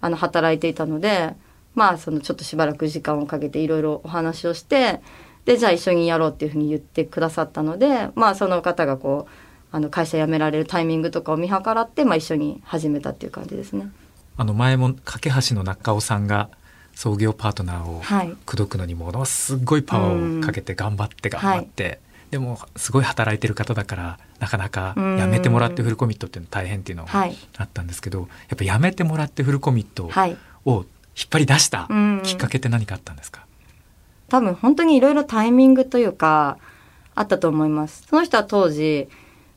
[0.00, 1.34] あの働いていたので、
[1.74, 5.00] まあそのちょっとしばらく時間をかけていろいろお話をして、
[5.44, 9.32] で、じゃあ一緒にやろうっていうふうに言ってくださったので、まあその方がこう、
[9.70, 13.90] あの会社辞められるタイミングとかを見計らって、まあ一緒に始めたっていう感じですね。
[14.36, 16.48] あの前も架橋の中尾さんが
[16.94, 25.18] 創業パートナーをはい口説くのにものすごいパワーをかけて頑張って頑張って、でもすごい働いてる方だからなかなかうん。
[25.18, 27.36] 辞めてもらってフルコミットっていうの大変っていうのがはい。
[27.56, 30.36] あったんですけど、やっぱ辞めてもらってフルコミットはい。
[30.64, 30.84] を
[31.16, 32.20] 引っ張り出したうん。
[32.22, 33.46] きっかけって何かあったんですか、
[34.28, 36.58] 多分本当にいろいろタイミングというか
[37.14, 38.04] あったと思います。
[38.08, 39.08] その人は当時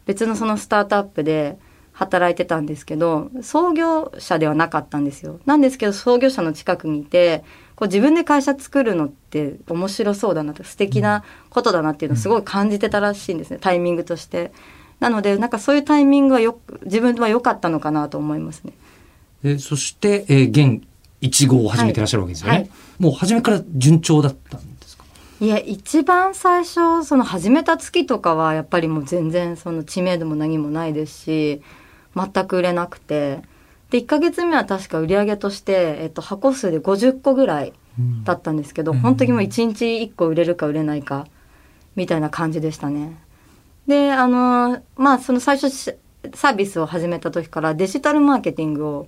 [0.05, 1.57] 別のそのスタートアップで
[1.93, 5.39] 働いてたんですけど創業者ではなかったんですよ。
[5.45, 7.43] なんですけど創業者の近くにいて
[7.81, 14.51] こう自分で会社作るのって面白そうだなと素敵なことだなっていうのをすごい感じてたらしいんですねタイミングとして。
[14.99, 18.73] なのでなんかそういうタイミングはよく自分は良かったのかなと思いますね。
[19.43, 20.83] でそして、えー現
[21.21, 22.69] 1号を始めてらっしゃるわけですよね、はい。
[22.99, 25.03] もう初めから順調だったんですか？
[25.39, 31.61] いや一番最初その始めた月とかはやっぱりもう全然その知名度も何もないですし
[32.15, 33.41] 全く売れなくて
[33.91, 37.73] で1ヶ月目は確か売り上げとして、えっと、箱数で50個ぐらい
[38.23, 41.27] だったんですけど、うん本当にもう1日1個売れるか売れないか
[41.95, 43.17] みたいな感じでしたね。
[43.87, 45.93] であのまあその最初し
[46.33, 49.07] サービスを始めた時からデジタルマーケティングを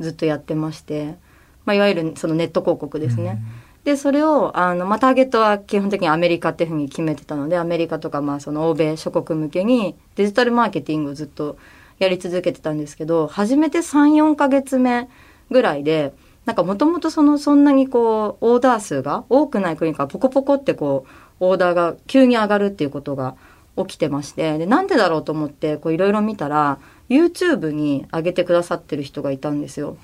[0.00, 1.16] ずっとやってまして、
[1.64, 3.38] まあ、いわゆるそのネット広告ですね。
[3.84, 11.58] でそれをあの、まあ、ターゲットは基本的にアメリカっていうふうに決めてたのでアメリカとか、まあ、その欧米諸国向けにデジタルマーケティングをずっと
[12.04, 15.08] やり続けてたんですけど初めて34ヶ月目
[15.50, 16.12] ぐらいで
[16.44, 21.06] なんかもともとそのそんなにこうオーダー数が多くない国からポコポコってこ
[21.40, 23.36] うオーダーが急に上がるっていうことが
[23.76, 29.96] 起きてましてでなんでだろうと思ってこういろいろ見たら YouTube に上げてくださってる人がいたんですよ。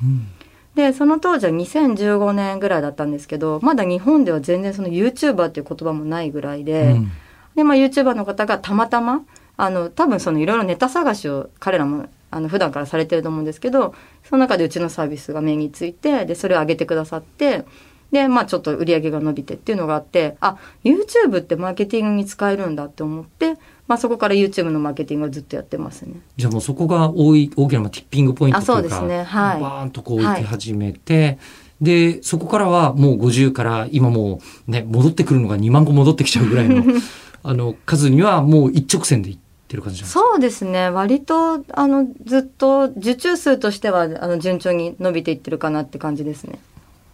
[0.75, 7.11] でその当時は2015年ぐらいだったんですけどまだ日本では全然その YouTuber っていう言葉もないぐらいで、うん
[7.59, 9.23] で、まあ、YouTuber の方がたまたま
[9.59, 17.65] あの多分そのいろいろネタ探しを彼らもあの普段からされてると思うんですけどその中でうちのサービスが目についてでそれを上げてくださって
[18.13, 23.57] でまあちょっと売り上げが伸びてっていうのがあってあ YouTube ってマーケティングに使えるんだって思って、
[23.89, 26.21] まあ、そこから YouTube のマーケティングをずっとやってますね。
[26.37, 31.39] じゃあもうそこが大い大きなまあティッピングポイントというかあそうですねはいバーンとこう行き始めて、
[31.81, 36.83] で、そこからはもう50から今もうね、戻ってくるのが2万個戻ってきちゃうぐらいの、
[37.43, 40.91] あの、数にはもう一直線でいってる感じそうですね。
[40.91, 46.59] 割とあのずっと受注数としてはあの順調に伸びていってるかなって感じですね。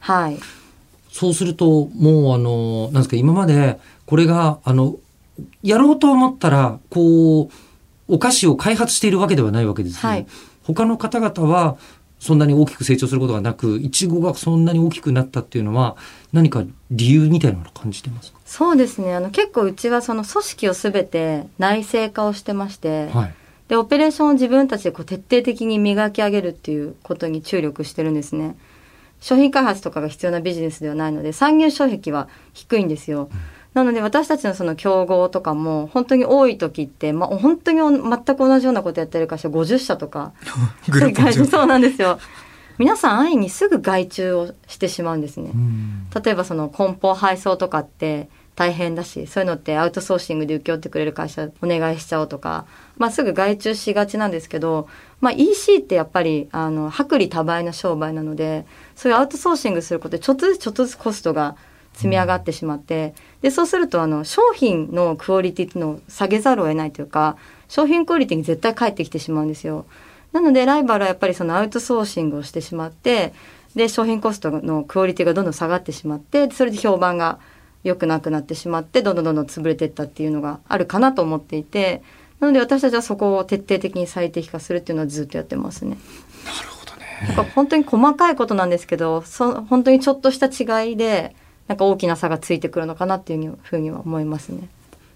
[0.00, 0.38] はい。
[1.10, 4.96] そうすると、もうあの、なんですか、今までこれが、あの、
[5.62, 7.50] やろうと思ったら、こう、
[8.08, 10.16] お菓子を開発しているわけではないわけですよね。
[10.16, 10.26] はい。
[10.64, 11.76] 他の方々は、
[12.18, 15.96] そんなに大きく成長することがなく、いちごがそんなに大きくなったっていうのは、
[16.32, 18.32] 何か理由みたいなのを感じてます？
[18.32, 19.14] かそうですね。
[19.14, 23.35] あの結構うちはその組織を全て内製化をしてまして、はい。
[23.68, 28.57] でオペレーションを自分たちでこう徹底的に磨き上げるっていうことに注力してるんですね。
[29.20, 33.30] 商品開発とかが必要なビジネスではないので参入障壁は低いんですよ、
[33.72, 40.33] なので私たちのその競合とかも本当に多い時って、まあ、本当に全く同じようなことやってる会社50社とか
[41.46, 42.18] そうなんですよ
[42.78, 52.66] 皆さん安易にすぐ外注をしてしまうんですね、うん例えばその梱包配送とかって大変だしそういうのってアウトソーシングで請け負ってくれる会社お願いしちゃおうとか、
[52.98, 54.88] まあ、すぐ外注しがちなんですけど、
[55.20, 61.56] まあ、EC ってやっぱりあの薄利多売な商売なのでそういうアウトソーシングすることでちょっとずつちょっとずつコストが
[61.94, 67.37] 積み上がってしまって、でそうするとあの商品のクオリティっていうのを下げざるを得ないというか
[67.68, 69.87] 商品クオリティに絶対返ってきてしまうんですよ。
[70.35, 73.33] なのでライバルはやっぱりそのアウトソーシングをしてしまって
[73.77, 77.38] で商品コストのクオリティがどんどん下がってしまってそれで評判が
[77.85, 82.03] 良くなくなってしまってどんどんどんどん潰れていったっていうのがあるかなと思っていて
[82.40, 85.97] なので私たちはそこを徹底的に最適化するっていうのはずっとやってますね。
[86.44, 87.29] なるほどね。
[87.29, 91.37] なんか本当に細かいことなんですけどそ本当にちょっとした違いで
[91.68, 94.68] なんか大きな差がついてくるのかなっていうふうには思いますね。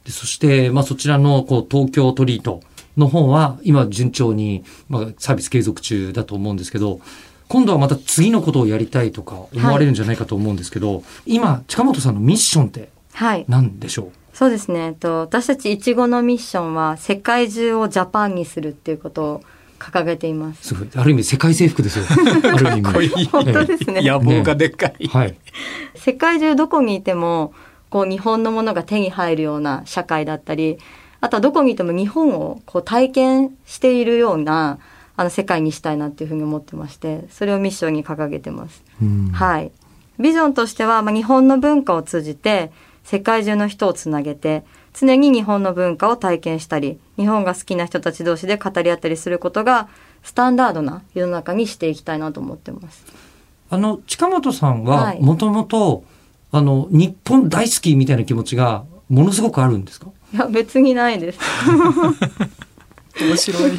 [0.04, 2.62] でそして、まあ、そちらの、こう、東京トリート
[2.98, 7.00] の方は、今、順調に、まあ、サービス継続中だと思うんですけど、
[7.48, 13.44] 今度はまた次のことをやりたいとか思われるんじゃないかと思うんですけど、今、近本さんのミッションってはい。
[13.48, 14.10] 何でしょう？
[14.34, 14.80] そうですね。
[14.80, 19.40] えっと、私たちいちごのミッションは世界中をジャパンにするっていうことを
[19.80, 20.68] 掲げています。
[20.68, 20.88] すごい。
[20.94, 22.04] ある意味、世界征服ですよ。
[22.44, 23.24] ある意味。
[23.26, 24.02] 本当ですね。
[24.02, 25.08] 野望がでかい。
[25.08, 25.34] はい。
[25.94, 27.52] 世界中どこにいても
[27.90, 30.78] こう日本のものが手に入るような社会だったり
[31.20, 34.78] あとはどこにいても日本をこう体験しているような
[35.16, 38.82] あの世界にしたいなっていうふうに思ってましてそれをミッションに掲げてます。
[39.02, 39.72] うんはい、
[40.18, 42.70] ビジョンとしては、まあ、日本の文化を通じて
[43.02, 49.88] 世界中の人をつなげて常に日本の文化を体験したり日本が好きな人たち同士で語り合ったりすることが
[50.22, 53.04] スタンダードな世の中にしていきたいなと思ってます。
[53.70, 56.04] あの、近本さんは、はいもともと、
[56.52, 60.08] あの、日本大好きみたいな気持ちが、ものすごくあるんですか？
[60.32, 61.38] いや別にないです。
[63.20, 63.72] 面白い。
[63.76, 63.78] い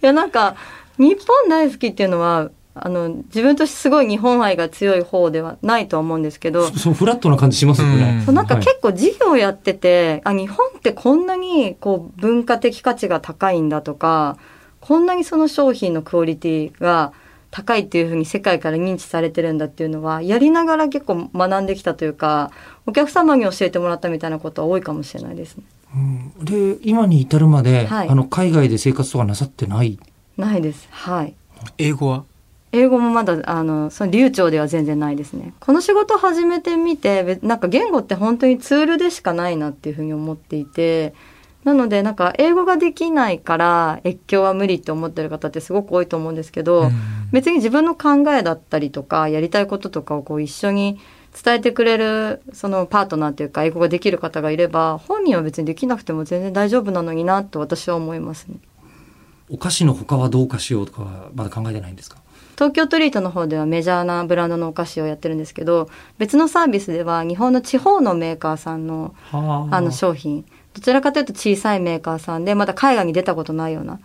[0.00, 0.56] やなんか
[0.98, 8.16] 日本大好きっていうのはあの自分としてすごい日本愛が強い方ではないとは思うんですけどそそう、フラットな感じしますよね。
[8.20, 14.38] うんそうなんかはい結構事業やってて、あ日本ってこんなにこう文化的価値が高いんだとか
[14.80, 17.12] こんなにその商品のクオリティが
[17.52, 22.50] 高いっていうふうに世界から認知されてるんだっていうのはやりながら結構学んできたというか
[22.86, 25.64] お客様に教えてもらったみたいなことは多いかもしれないですね。
[25.94, 29.98] うんで、今に至るまで、はいあの、海外で生活とかなさってない？
[30.36, 30.88] ないです。
[30.90, 31.34] はい。
[31.78, 32.24] 英語は？
[32.74, 41.12] 英語もまだあのその流暢では全然ないですねこの仕事を始めてみてべなんか言語って本当にツールでしかないなっていうふうに思っていて
[41.64, 46.90] なのでなんか英語ができないから越境は無理って思ってる方ってすごく多いと思うんですけど、
[47.30, 50.98] 別に自分の考えだったりとかやりたいこととかをこう一緒に
[51.44, 58.56] 伝えてくれるそのパートナーというか英語ができる方がいれば本人は別にできなくても全然大丈夫なのになと私は思いますね。
[59.50, 62.18] お菓子の他はどうかしようとかはまだ考えてないんですか？
[62.54, 69.80] 東京トリートの方ではメジャーなブランドのお菓子をやってるんですけど別のサービスでは日本の地方のメーカーさんのはあ。
[69.80, 70.44] の商品。
[70.74, 74.00] どちらかというと小さいメーカーさんでまだ海外に出たことないような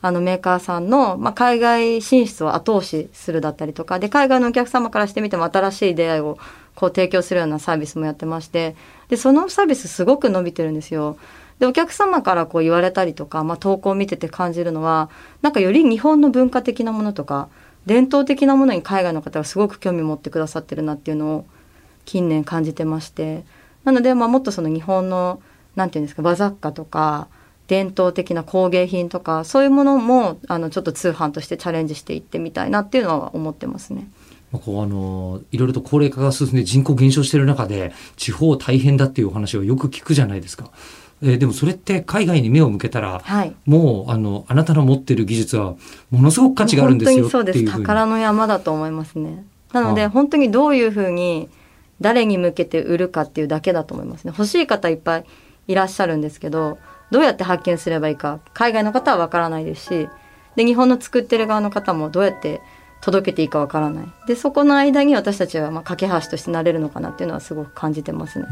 [0.00, 6.38] あのメーカーさんの、まあ、海外進出を後押しするだったりとかで海外のお客様からしてみても新しい出会いを
[6.76, 8.76] こう提供するようなサービスもやってまして
[9.08, 11.16] でそのサービスすごく伸びてるんですよ。
[11.58, 15.08] でお客様からこう言われたりとか、まあ、投稿を見てて感じるのは
[15.40, 17.48] なんかより日本の文化的なものとか
[17.86, 21.46] 伝統的なものに海外の方がすごく興味を持ってくださってるなっていうのを
[22.04, 23.44] 近年感じてまして
[23.84, 25.40] なので、まあ、もっとその日本の
[25.76, 27.28] なんていうんですか和雑貨とか
[27.68, 34.08] 伝統的な工芸品とかそういうものもあのちょっと通販としてチャレンジしていってみたいなっていうのは思ってますね。
[34.52, 40.70] まあこうあのいろいろと高齢化が進んで人口減少している中で地方大変だっていうお話をよく聞くじゃないですか。
[41.22, 45.74] えーでもそれって海外に目を向けたら、はいもうあのあなたの持ってる技術は
[46.10, 49.44] ものすごく価値があるんですよって本当にそうですいう宝の山だと思いますね。
[49.72, 51.48] なので、はい本当にどういうふうに
[52.00, 54.32] 誰に向けて売るかっていうだけだと思いますね。
[54.36, 55.24] 欲しい方いっぱい
[55.68, 56.78] いらっしゃるんですけど、
[57.10, 60.08] どうやって発見すればいいか、海外の方はわからないですし、
[60.56, 62.60] で、日本の作ってる側の方もどうやって
[63.00, 64.06] 届けていいかわからない。
[64.26, 68.46] で、そこの間に私たちはまあ架け橋としてなれるのかなっていうのはすごく感じてますね。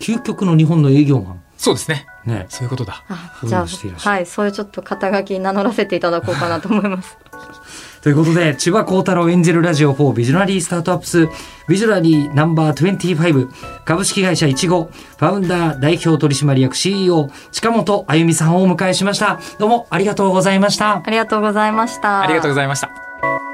[0.00, 1.42] 究極の日本の営業マン。
[1.56, 2.06] そうですね。
[2.26, 2.46] ね。
[2.48, 3.04] そういうことだ。
[3.08, 7.16] あじゃあ、はい、そういうちょっと肩書き名乗らせていただこうかなと思います。
[8.02, 11.28] ということで、千葉幸太郎エンジェルラジオ4ビジョナリースタートアップス、
[11.68, 13.48] ビジョナリーナンバー25、
[13.84, 19.38] 株式会社いちご、ファウンダー代表取締役 CEO、近本あゆみさんをお迎えしました。
[19.60, 21.00] どうもありがとうございました。
[21.04, 22.22] ありがとうございました。
[22.22, 23.51] ありがとうございました。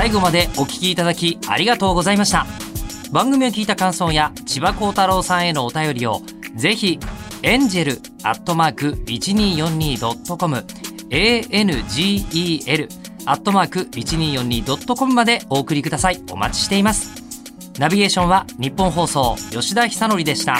[0.00, 2.46] 最後までお聞きいただきありがとうございました。
[3.12, 6.22] 番組を聞いた感想や千葉幸太郎さんへのお便りを
[6.56, 6.98] ぜひ
[7.42, 10.56] エンジェルアットマーク 1242.com
[11.10, 12.88] angel
[13.26, 16.22] アットマーク 1242.com までお送りください。
[16.30, 17.22] お待ちしています。
[17.78, 20.54] ナビゲーションは日本放送吉田久典でした。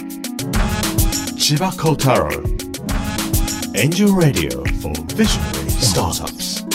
[1.39, 2.29] Chiba Kotaro.
[3.73, 6.70] Angel Radio for Visionary Startups.